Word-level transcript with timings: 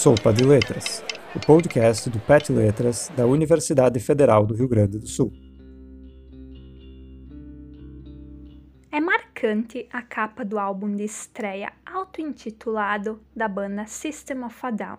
Sopa 0.00 0.32
de 0.32 0.42
Letras, 0.44 1.04
o 1.36 1.40
podcast 1.40 2.08
do 2.08 2.18
PET 2.20 2.50
Letras 2.50 3.12
da 3.14 3.26
Universidade 3.26 4.00
Federal 4.00 4.46
do 4.46 4.54
Rio 4.54 4.66
Grande 4.66 4.98
do 4.98 5.06
Sul. 5.06 5.30
É 8.90 8.98
marcante 8.98 9.86
a 9.92 10.00
capa 10.00 10.42
do 10.42 10.58
álbum 10.58 10.96
de 10.96 11.04
estreia 11.04 11.70
auto-intitulado 11.84 13.20
da 13.36 13.46
banda 13.46 13.84
System 13.84 14.42
of 14.42 14.58
a 14.62 14.70
Down, 14.70 14.98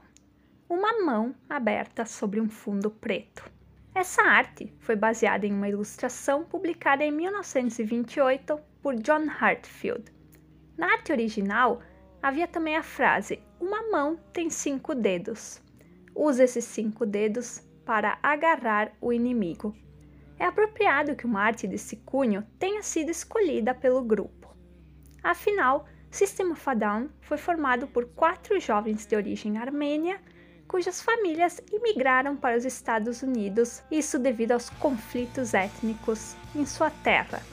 uma 0.69 1.03
mão 1.03 1.33
aberta 1.49 2.05
sobre 2.05 2.39
um 2.39 2.47
fundo 2.47 2.91
preto. 2.91 3.49
Essa 3.95 4.21
arte 4.21 4.71
foi 4.81 4.95
baseada 4.95 5.47
em 5.47 5.51
uma 5.51 5.67
ilustração 5.67 6.43
publicada 6.43 7.03
em 7.03 7.11
1928 7.11 8.59
por 8.83 8.93
John 8.97 9.25
Hartfield. 9.27 10.11
Na 10.77 10.91
arte 10.91 11.11
original, 11.11 11.81
havia 12.21 12.47
também 12.47 12.75
a 12.75 12.83
frase: 12.83 13.39
Uma 13.61 13.91
mão 13.91 14.17
tem 14.33 14.49
cinco 14.49 14.95
dedos. 14.95 15.61
Use 16.15 16.41
esses 16.41 16.65
cinco 16.65 17.05
dedos 17.05 17.61
para 17.85 18.17
agarrar 18.23 18.91
o 18.99 19.13
inimigo. 19.13 19.75
É 20.39 20.45
apropriado 20.45 21.15
que 21.15 21.27
uma 21.27 21.41
arte 21.41 21.67
desse 21.67 21.97
cunho 21.97 22.43
tenha 22.57 22.81
sido 22.81 23.11
escolhida 23.11 23.75
pelo 23.75 24.01
grupo. 24.01 24.49
Afinal, 25.21 25.85
System 26.09 26.51
of 26.53 26.67
a 26.67 26.73
Down 26.73 27.09
foi 27.21 27.37
formado 27.37 27.85
por 27.85 28.07
quatro 28.07 28.59
jovens 28.59 29.05
de 29.05 29.15
origem 29.15 29.59
armênia 29.59 30.19
cujas 30.67 30.99
famílias 30.99 31.61
imigraram 31.71 32.35
para 32.35 32.57
os 32.57 32.65
Estados 32.65 33.21
Unidos, 33.21 33.83
isso 33.91 34.17
devido 34.17 34.53
aos 34.53 34.71
conflitos 34.71 35.53
étnicos 35.53 36.35
em 36.55 36.65
sua 36.65 36.89
terra. 36.89 37.43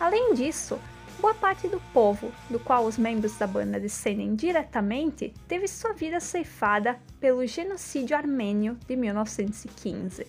Além 0.00 0.32
disso, 0.32 0.80
boa 1.20 1.34
parte 1.34 1.66
do 1.66 1.80
povo, 1.92 2.30
do 2.48 2.60
qual 2.60 2.84
os 2.84 2.96
membros 2.96 3.36
da 3.36 3.46
banda 3.46 3.80
descendem 3.80 4.34
diretamente, 4.34 5.34
teve 5.48 5.66
sua 5.66 5.92
vida 5.92 6.20
ceifada 6.20 6.98
pelo 7.20 7.44
genocídio 7.46 8.16
armênio 8.16 8.78
de 8.86 8.94
1915. 8.94 10.26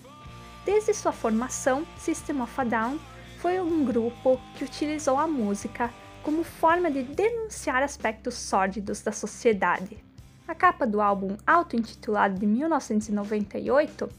Desde 0.66 0.94
sua 0.94 1.12
formação, 1.12 1.86
System 1.98 2.42
of 2.42 2.54
a 2.60 2.64
Down 2.64 3.00
foi 3.40 3.60
um 3.60 3.86
grupo 3.86 4.40
que 4.56 4.64
utilizou 4.64 5.18
a 5.18 5.28
música 5.28 5.92
como 6.24 6.44
forma 6.44 6.92
de 6.92 7.04
denunciar 7.04 7.84
aspectos 7.84 8.34
sórdidos 8.34 9.02
da 9.02 9.12
sociedade. 9.12 10.04
A 10.48 10.56
capa 10.56 10.86
do 10.86 11.00
álbum 11.00 11.38
auto-intitulado 11.46 12.40
de 12.40 12.46
1998 12.46 14.10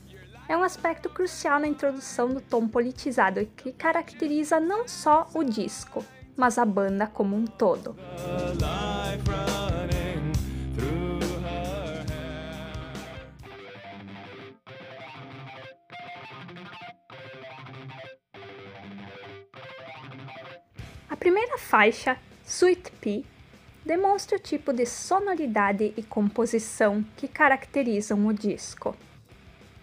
é 0.49 0.57
um 0.57 0.63
aspecto 0.63 1.11
crucial 1.11 1.61
na 1.61 1.67
introdução 1.67 2.29
do 2.29 2.41
tom 2.41 2.67
politizado 2.67 3.45
que 3.57 3.73
caracteriza 3.73 4.59
não 4.59 4.89
só 4.89 5.29
o 5.35 5.45
disco, 5.45 6.05
mas 6.41 6.57
a 6.57 6.65
banda 6.65 7.07
como 7.07 7.37
um 7.37 7.45
todo. 7.45 7.95
A 21.11 21.17
primeira 21.17 21.59
faixa, 21.59 22.17
Sweet 22.47 22.91
Pea, 22.93 23.23
demonstra 23.85 24.39
o 24.39 24.41
tipo 24.41 24.73
de 24.73 24.87
sonoridade 24.87 25.93
e 25.95 26.03
composição 26.03 27.05
que 27.19 27.29
caracterizam 27.29 28.27
o 28.27 28.33
disco. 28.33 28.97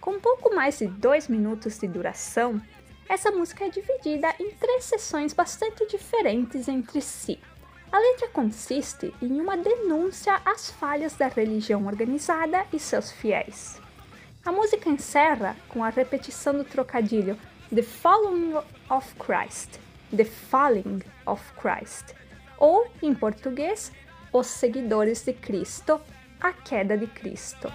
Com 0.02 0.20
pouco 0.20 0.56
mais 0.56 0.80
de 0.80 0.88
dois 0.88 1.28
minutos 1.28 1.78
de 1.78 1.88
duração, 1.88 2.60
essa 3.10 3.32
música 3.32 3.66
é 3.66 3.70
dividida 3.70 4.34
em 4.40 4.52
três 4.52 4.86
sessões 4.86 5.34
bastante 5.34 5.86
diferentes 5.88 6.68
entre 6.68 7.02
si. 7.02 7.40
A 7.92 8.00
letra 8.00 8.28
consiste 8.30 9.14
em 9.22 9.40
uma 9.40 9.56
denúncia 9.56 10.42
às 10.46 10.70
falhas 10.72 11.14
da 11.14 11.28
religião 11.28 11.86
organizada 11.86 12.66
e 12.74 12.80
seus 12.80 13.12
fiéis. 13.12 13.80
A 14.46 14.52
música 14.52 14.90
encerra 14.90 15.56
com 15.70 15.84
a 15.84 15.90
repetição 15.90 16.54
do 16.54 16.64
trocadilho 16.64 17.38
The 17.74 17.82
Following 17.82 18.56
of 18.90 19.14
Christ, 19.16 19.80
The 20.16 20.26
Falling 20.26 21.02
of 21.26 21.42
Christ, 21.54 22.14
ou, 22.58 22.88
em 23.02 23.14
português, 23.14 23.92
Os 24.32 24.48
Seguidores 24.48 25.24
de 25.24 25.34
Cristo, 25.34 26.00
A 26.40 26.52
Queda 26.52 26.98
de 26.98 27.08
Cristo. 27.08 27.72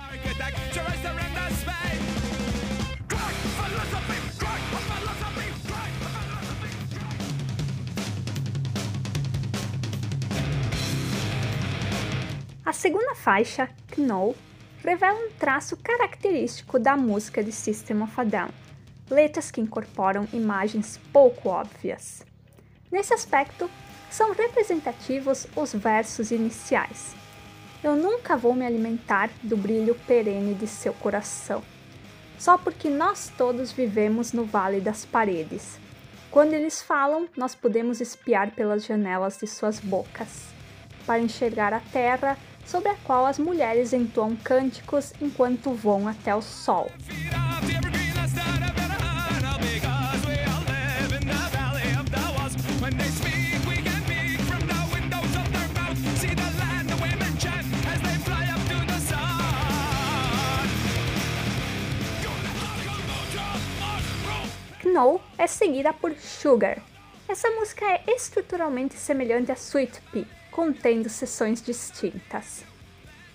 A 12.65 12.73
segunda 12.73 13.17
faixa, 13.17 13.69
Knoll, 13.97 14.37
revela 14.85 15.19
um 15.19 15.31
traço 15.33 15.77
característico 15.77 16.79
da 16.79 16.97
música 16.97 17.43
de 17.43 17.51
System 17.51 18.03
of 18.03 18.13
a 18.21 18.23
Down, 18.23 18.51
letras 19.11 19.51
que 19.51 19.61
incorporam 19.61 20.29
imagens 20.33 21.01
pouco 21.13 21.49
óbvias. 21.49 22.25
Nesse 22.89 23.13
aspecto, 23.13 23.69
são 24.09 24.33
representativos 24.33 25.49
os 25.57 25.73
versos 25.73 26.31
iniciais. 26.31 27.17
Eu 27.83 27.97
nunca 27.97 28.37
vou 28.37 28.55
me 28.55 28.65
alimentar 28.65 29.29
do 29.43 29.57
brilho 29.57 29.97
perene 30.07 30.55
de 30.55 30.69
seu 30.69 30.95
coração, 30.95 31.65
só 32.39 32.57
porque 32.57 32.89
nós 32.89 33.33
todos 33.37 33.73
vivemos 33.73 34.33
no 34.33 34.45
vale 34.45 34.81
das 34.81 35.05
paredes. 35.05 35.81
Quando 36.31 36.53
eles 36.53 36.81
falam, 36.81 37.29
nós 37.37 37.57
podemos 37.57 38.01
espiar 38.01 38.53
pelas 38.53 38.85
janelas 38.85 39.37
de 39.37 39.49
suas 39.49 39.81
bocas, 39.81 40.45
para 41.05 41.19
enxergar 41.19 41.73
a 41.73 41.81
terra 41.81 42.39
sobre 42.67 42.91
a 42.91 42.97
qual 43.05 43.27
as 43.27 43.39
mulheres 43.39 43.93
entoam 43.93 44.37
cânticos 44.37 45.13
enquanto 45.21 45.73
voam 45.73 46.09
até 46.09 46.35
o 46.35 46.43
sol. 46.43 46.91
Know 64.85 65.21
é 65.39 65.47
seguida 65.47 65.93
por 65.93 66.13
Sugar. 66.17 66.92
Essa 67.33 67.51
música 67.53 67.87
é 67.87 68.05
estruturalmente 68.09 68.95
semelhante 68.95 69.51
a 69.51 69.55
Sweet 69.55 70.03
Pea, 70.13 70.27
contendo 70.51 71.09
seções 71.09 71.63
distintas. 71.63 72.63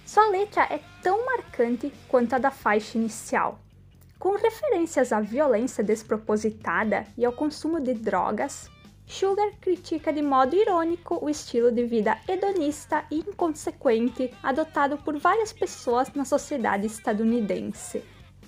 Sua 0.05 0.29
letra 0.29 0.67
é 0.69 0.79
tão 1.01 1.25
marcante 1.25 1.91
quanto 2.07 2.33
a 2.33 2.37
da 2.37 2.51
faixa 2.51 2.95
inicial. 2.95 3.59
Com 4.19 4.35
referências 4.35 5.11
à 5.11 5.19
violência 5.19 5.83
despropositada 5.83 7.07
e 7.17 7.25
ao 7.25 7.33
consumo 7.33 7.79
de 7.79 7.95
drogas, 7.95 8.69
Sugar 9.07 9.49
critica 9.59 10.13
de 10.13 10.21
modo 10.21 10.55
irônico 10.55 11.17
o 11.19 11.27
estilo 11.27 11.71
de 11.71 11.83
vida 11.83 12.19
hedonista 12.27 13.03
e 13.09 13.21
inconsequente 13.21 14.31
adotado 14.43 14.99
por 14.99 15.17
várias 15.17 15.51
pessoas 15.51 16.13
na 16.13 16.23
sociedade 16.23 16.85
estadunidense. 16.85 18.03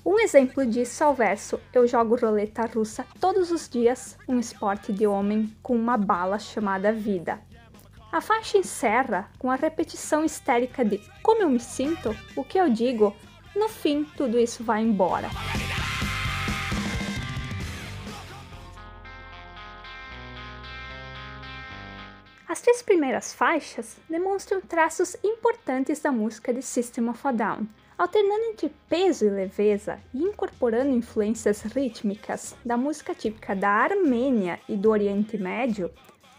Um 0.05 0.17
exemplo 0.17 0.65
disso 0.65 1.03
é 1.03 1.07
o 1.07 1.13
verso 1.13 1.59
Eu 1.73 1.85
jogo 1.85 2.15
roleta 2.15 2.65
russa 2.65 3.05
todos 3.19 3.51
os 3.51 3.67
dias, 3.67 4.17
um 4.27 4.39
esporte 4.39 4.93
de 4.93 5.05
homem 5.05 5.53
com 5.61 5.75
uma 5.75 5.97
bala 5.97 6.39
chamada 6.39 6.91
vida. 6.91 7.39
A 8.11 8.21
faixa 8.21 8.57
encerra 8.57 9.29
com 9.37 9.51
a 9.51 9.55
repetição 9.55 10.23
histérica 10.23 10.83
de 10.85 10.99
Como 11.21 11.41
eu 11.41 11.49
me 11.49 11.59
sinto, 11.59 12.15
o 12.35 12.43
que 12.43 12.57
eu 12.57 12.69
digo, 12.69 13.15
no 13.55 13.67
fim 13.67 14.05
tudo 14.15 14.39
isso 14.39 14.63
vai 14.63 14.81
embora. 14.81 15.29
As 22.47 22.61
três 22.61 22.81
primeiras 22.81 23.31
faixas 23.33 23.97
demonstram 24.09 24.59
traços 24.59 25.15
importantes 25.23 25.99
da 25.99 26.11
música 26.11 26.51
de 26.51 26.63
System 26.63 27.09
of 27.09 27.19
a 27.27 27.31
Down, 27.31 27.67
alternando 27.99 28.45
entre 28.45 28.71
peso 28.87 29.25
e 29.25 29.29
leveza 29.29 29.99
e 30.13 30.23
incorporando 30.23 30.95
influências 30.95 31.61
rítmicas 31.63 32.55
da 32.63 32.77
música 32.77 33.13
típica 33.13 33.53
da 33.53 33.69
Armênia 33.69 34.57
e 34.69 34.77
do 34.77 34.89
Oriente 34.89 35.37
Médio, 35.37 35.91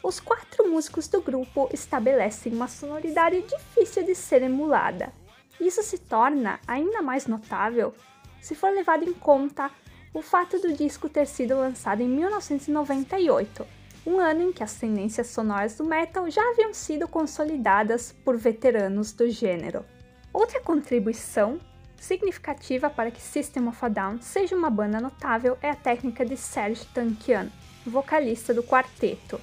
os 0.02 0.18
quatro 0.18 0.70
músicos 0.70 1.06
do 1.06 1.20
grupo 1.20 1.68
estabelecem 1.70 2.54
uma 2.54 2.66
sonoridade 2.66 3.42
difícil 3.42 4.02
de 4.04 4.14
ser 4.14 4.42
emulada. 4.42 5.12
Isso 5.60 5.82
se 5.82 5.98
torna 5.98 6.58
ainda 6.66 7.02
mais 7.02 7.26
notável 7.26 7.92
se 8.40 8.54
for 8.54 8.70
levado 8.70 9.04
em 9.04 9.12
conta 9.12 9.70
o 10.14 10.22
fato 10.22 10.58
do 10.58 10.72
disco 10.72 11.10
ter 11.10 11.26
sido 11.26 11.56
lançado 11.56 12.00
em 12.00 12.08
1998, 12.08 13.66
um 14.06 14.18
ano 14.18 14.44
em 14.44 14.52
que 14.52 14.64
as 14.64 14.76
tendências 14.76 15.26
sonoras 15.26 15.76
do 15.76 15.84
metal 15.84 16.30
já 16.30 16.42
haviam 16.52 16.72
sido 16.72 17.06
consolidadas 17.06 18.12
por 18.24 18.38
veteranos 18.38 19.12
do 19.12 19.28
gênero. 19.28 19.84
Outra 20.32 20.60
contribuição 20.60 21.58
significativa 21.96 22.88
para 22.88 23.10
que 23.10 23.20
System 23.20 23.68
of 23.68 23.84
a 23.84 23.88
Down 23.88 24.22
seja 24.22 24.56
uma 24.56 24.70
banda 24.70 25.00
notável 25.00 25.58
é 25.60 25.70
a 25.70 25.74
técnica 25.74 26.24
de 26.24 26.36
Serge 26.36 26.86
Tankian, 26.94 27.48
vocalista 27.84 28.54
do 28.54 28.62
quarteto. 28.62 29.40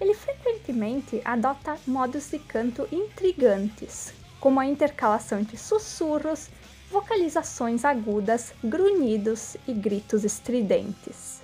Ele 0.00 0.14
frequentemente 0.14 1.20
adota 1.24 1.76
modos 1.86 2.30
de 2.30 2.38
canto 2.38 2.86
intrigantes, 2.92 4.14
como 4.38 4.60
a 4.60 4.66
intercalação 4.66 5.40
entre 5.40 5.56
sussurros, 5.56 6.48
vocalizações 6.88 7.84
agudas, 7.84 8.54
grunhidos 8.62 9.56
e 9.66 9.72
gritos 9.72 10.24
estridentes. 10.24 11.42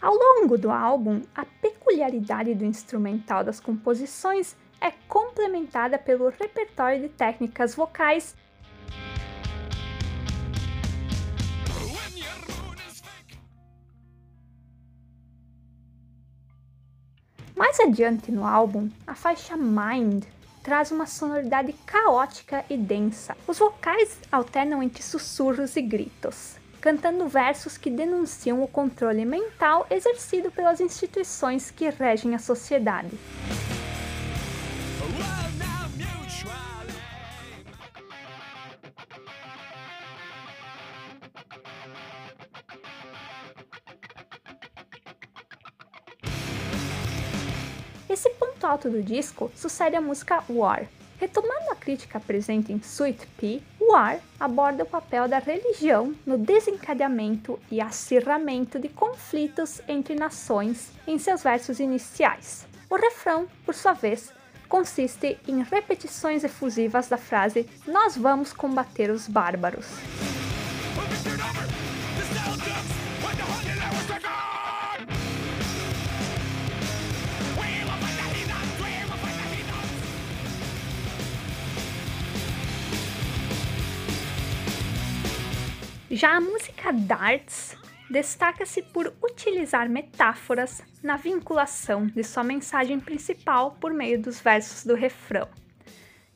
Ao 0.00 0.14
longo 0.14 0.58
do 0.58 0.70
álbum, 0.70 1.22
a 1.34 1.44
peculiaridade 1.44 2.54
do 2.54 2.64
instrumental 2.64 3.42
das 3.42 3.58
composições 3.58 4.54
é 4.80 4.90
complementada 5.08 5.98
pelo 5.98 6.28
repertório 6.28 7.00
de 7.00 7.08
técnicas 7.08 7.74
vocais 7.74 8.34
Mais 17.56 17.80
adiante 17.80 18.30
no 18.30 18.46
álbum, 18.46 18.90
a 19.06 19.14
faixa 19.14 19.56
Mind 19.56 20.24
traz 20.62 20.90
uma 20.90 21.06
sonoridade 21.06 21.72
caótica 21.86 22.64
e 22.68 22.76
densa. 22.76 23.36
Os 23.46 23.58
vocais 23.58 24.18
alternam 24.30 24.82
entre 24.82 25.02
sussurros 25.02 25.74
e 25.76 25.80
gritos, 25.80 26.56
cantando 26.80 27.28
versos 27.28 27.78
que 27.78 27.88
denunciam 27.88 28.62
o 28.62 28.68
controle 28.68 29.24
mental 29.24 29.86
exercido 29.90 30.50
pelas 30.50 30.80
instituições 30.80 31.70
que 31.70 31.88
regem 31.88 32.34
a 32.34 32.38
sociedade. 32.38 33.16
Esse 48.16 48.30
ponto 48.30 48.66
alto 48.66 48.88
do 48.88 49.02
disco 49.02 49.52
sucede 49.54 49.94
a 49.94 50.00
música 50.00 50.42
War. 50.48 50.86
Retomando 51.18 51.70
a 51.70 51.76
crítica 51.76 52.18
presente 52.18 52.72
em 52.72 52.78
Sweet 52.78 53.26
Pea, 53.36 53.60
War 53.78 54.20
aborda 54.40 54.84
o 54.84 54.86
papel 54.86 55.28
da 55.28 55.38
religião 55.38 56.14
no 56.24 56.38
desencadeamento 56.38 57.60
e 57.70 57.78
acirramento 57.78 58.78
de 58.78 58.88
conflitos 58.88 59.82
entre 59.86 60.14
nações 60.14 60.92
em 61.06 61.18
seus 61.18 61.42
versos 61.42 61.78
iniciais. 61.78 62.66
O 62.88 62.96
refrão, 62.96 63.46
por 63.66 63.74
sua 63.74 63.92
vez, 63.92 64.32
consiste 64.66 65.38
em 65.46 65.62
repetições 65.62 66.42
efusivas 66.42 67.08
da 67.08 67.18
frase 67.18 67.68
Nós 67.86 68.16
vamos 68.16 68.50
combater 68.50 69.10
os 69.10 69.28
bárbaros. 69.28 69.86
Já 86.16 86.38
a 86.38 86.40
música 86.40 86.94
Darts 86.94 87.76
destaca-se 88.08 88.80
por 88.80 89.12
utilizar 89.22 89.86
metáforas 89.86 90.82
na 91.02 91.18
vinculação 91.18 92.06
de 92.06 92.24
sua 92.24 92.42
mensagem 92.42 92.98
principal 92.98 93.72
por 93.78 93.92
meio 93.92 94.18
dos 94.18 94.40
versos 94.40 94.82
do 94.82 94.94
refrão. 94.94 95.46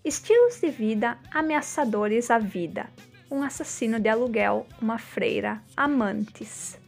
Estilos 0.05 0.61
de 0.61 0.69
vida 0.69 1.17
ameaçadores 1.32 2.31
à 2.31 2.38
vida, 2.38 2.91
um 3.31 3.43
assassino 3.43 3.99
de 3.99 4.11
aluguel, 4.11 4.67
uma 4.82 4.99
freira, 4.99 5.62
amantes. 5.75 6.79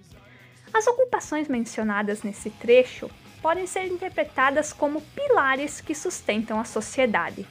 As 0.71 0.87
ocupações 0.87 1.49
mencionadas 1.49 2.23
nesse 2.23 2.51
trecho 2.51 3.11
podem 3.41 3.67
ser 3.67 3.87
interpretadas 3.87 4.71
como 4.71 5.01
pilares 5.01 5.81
que 5.81 5.95
sustentam 5.95 6.61
a 6.61 6.65
sociedade, 6.67 7.47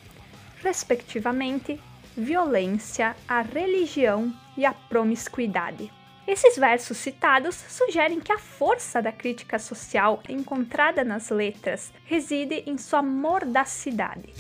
respectivamente 0.61 1.81
violência, 2.15 3.15
a 3.27 3.41
religião 3.41 4.31
e 4.57 4.65
a 4.65 4.73
promiscuidade. 4.73 5.91
Esses 6.27 6.55
versos 6.55 6.97
citados 6.97 7.55
sugerem 7.55 8.19
que 8.19 8.31
a 8.31 8.37
força 8.37 9.01
da 9.01 9.11
crítica 9.11 9.57
social 9.57 10.21
encontrada 10.29 11.03
nas 11.03 11.29
letras 11.29 11.91
reside 12.05 12.63
em 12.67 12.77
sua 12.77 13.01
mordacidade. 13.01 14.33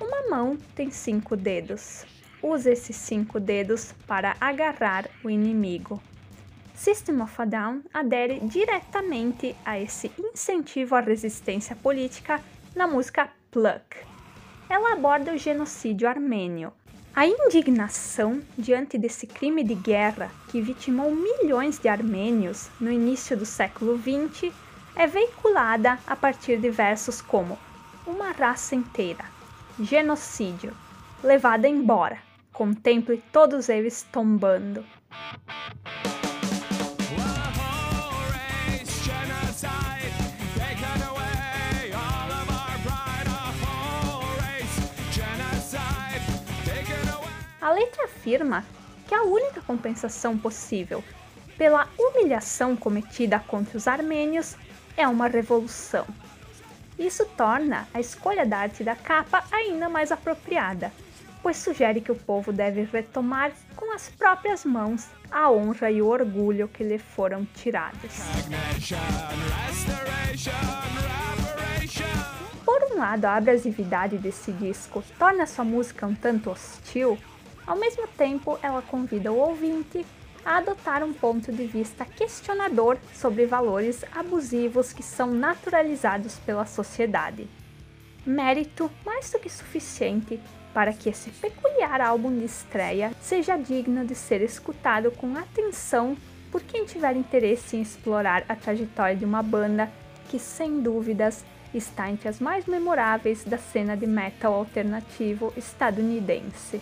Uma 0.00 0.28
mão 0.28 0.56
tem 0.74 0.90
cinco 0.90 1.36
dedos. 1.36 2.04
Use 2.42 2.70
esses 2.70 2.96
cinco 2.96 3.40
dedos 3.40 3.94
para 4.06 4.36
agarrar 4.40 5.08
o 5.24 5.30
inimigo. 5.30 6.00
System 6.74 7.20
of 7.20 7.34
a 7.42 7.44
Down 7.44 7.82
adere 7.92 8.38
diretamente 8.40 9.56
a 9.64 9.78
esse 9.80 10.12
incentivo 10.16 10.94
à 10.94 11.00
resistência 11.00 11.74
política 11.74 12.40
na 12.74 12.86
música 12.86 13.28
Pluck. 13.50 13.96
Ela 14.70 14.92
aborda 14.92 15.32
o 15.32 15.38
genocídio 15.38 16.08
armênio. 16.08 16.72
A 17.14 17.26
indignação 17.26 18.40
diante 18.56 18.96
desse 18.96 19.26
crime 19.26 19.64
de 19.64 19.74
guerra 19.74 20.30
que 20.50 20.60
vitimou 20.60 21.12
milhões 21.12 21.78
de 21.78 21.88
armênios 21.88 22.68
no 22.80 22.92
início 22.92 23.36
do 23.36 23.44
século 23.44 23.98
XX 23.98 24.54
é 24.94 25.06
veiculada 25.06 25.98
a 26.06 26.14
partir 26.14 26.58
de 26.58 26.70
versos 26.70 27.20
como 27.20 27.58
uma 28.06 28.30
raça 28.30 28.74
inteira, 28.74 29.24
genocídio, 29.80 30.72
levada 31.22 31.68
embora, 31.68 32.18
contemple 32.52 33.22
todos 33.32 33.68
eles 33.68 34.06
tombando. 34.10 34.84
A 47.60 47.70
letra 47.70 48.04
afirma 48.04 48.64
que 49.06 49.14
a 49.14 49.22
única 49.22 49.60
compensação 49.60 50.38
possível 50.38 51.04
pela 51.58 51.88
humilhação 51.98 52.76
cometida 52.76 53.38
contra 53.40 53.76
os 53.76 53.86
armênios 53.86 54.56
é 54.96 55.06
uma 55.06 55.26
revolução. 55.28 56.06
Isso 56.98 57.24
torna 57.36 57.86
a 57.94 58.00
escolha 58.00 58.44
da 58.44 58.58
arte 58.58 58.82
da 58.82 58.96
capa 58.96 59.44
ainda 59.52 59.88
mais 59.88 60.10
apropriada, 60.10 60.92
pois 61.42 61.56
sugere 61.56 62.00
que 62.00 62.10
o 62.10 62.16
povo 62.16 62.52
deve 62.52 62.82
retomar 62.82 63.52
com 63.76 63.94
as 63.94 64.08
próprias 64.08 64.64
mãos 64.64 65.06
a 65.30 65.50
honra 65.50 65.90
e 65.90 66.02
o 66.02 66.06
orgulho 66.06 66.66
que 66.66 66.82
lhe 66.82 66.98
foram 66.98 67.44
tirados. 67.44 68.18
Por 72.64 72.82
um 72.92 72.98
lado, 72.98 73.24
a 73.26 73.36
abrasividade 73.36 74.18
desse 74.18 74.50
disco 74.52 75.04
torna 75.18 75.46
sua 75.46 75.64
música 75.64 76.06
um 76.06 76.14
tanto 76.14 76.50
hostil, 76.50 77.16
ao 77.68 77.76
mesmo 77.76 78.08
tempo, 78.08 78.58
ela 78.62 78.80
convida 78.80 79.30
o 79.30 79.36
ouvinte 79.36 80.04
a 80.44 80.58
adotar 80.58 81.02
um 81.02 81.12
ponto 81.12 81.52
de 81.52 81.66
vista 81.66 82.04
questionador 82.04 82.98
sobre 83.14 83.46
valores 83.46 84.04
abusivos 84.12 84.92
que 84.92 85.02
são 85.02 85.32
naturalizados 85.32 86.36
pela 86.38 86.66
sociedade. 86.66 87.48
Mérito 88.24 88.90
mais 89.04 89.30
do 89.30 89.38
que 89.38 89.48
suficiente 89.48 90.40
para 90.74 90.92
que 90.92 91.08
esse 91.08 91.30
peculiar 91.30 92.00
álbum 92.00 92.36
de 92.38 92.44
estreia 92.44 93.12
seja 93.20 93.56
digno 93.56 94.04
de 94.04 94.14
ser 94.14 94.42
escutado 94.42 95.10
com 95.10 95.36
atenção 95.36 96.16
por 96.50 96.62
quem 96.62 96.84
tiver 96.84 97.16
interesse 97.16 97.76
em 97.76 97.82
explorar 97.82 98.44
a 98.48 98.54
trajetória 98.54 99.16
de 99.16 99.24
uma 99.24 99.42
banda 99.42 99.90
que, 100.28 100.38
sem 100.38 100.80
dúvidas, 100.80 101.44
está 101.74 102.10
entre 102.10 102.28
as 102.28 102.40
mais 102.40 102.66
memoráveis 102.66 103.44
da 103.44 103.58
cena 103.58 103.96
de 103.96 104.06
metal 104.06 104.54
alternativo 104.54 105.52
estadunidense. 105.56 106.80